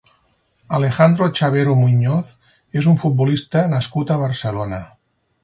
Alejandro 0.77 1.27
Chavero 1.39 1.75
Muñoz 1.81 2.31
és 2.81 2.89
un 2.93 2.99
futbolista 3.05 3.63
nascut 3.75 4.17
a 4.17 4.21
Barcelona. 4.25 4.83